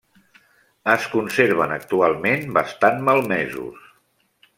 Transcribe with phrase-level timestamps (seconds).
[0.93, 3.85] Es conserven actualment bastant malmesos.